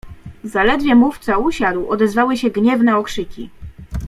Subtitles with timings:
[0.43, 3.49] "Zaledwie mówca usiadł odezwały się gniewne okrzyki."